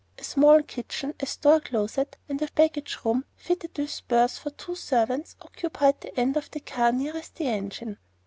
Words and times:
A 0.17 0.23
small 0.23 0.63
kitchen, 0.63 1.13
a 1.19 1.27
store 1.27 1.59
closet, 1.59 2.17
and 2.27 2.37
a 2.41 2.41
sort 2.45 2.49
of 2.49 2.55
baggage 2.55 2.97
room, 3.05 3.23
fitted 3.35 3.77
with 3.77 4.01
berths 4.07 4.39
for 4.39 4.49
two 4.49 4.73
servants, 4.73 5.35
occupied 5.43 6.01
the 6.01 6.19
end 6.19 6.35
of 6.35 6.49
the 6.49 6.59
car 6.59 6.91
nearest 6.91 7.35
the 7.35 7.43
engine. 7.45 7.99